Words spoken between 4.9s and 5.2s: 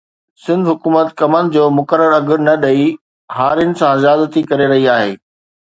آهي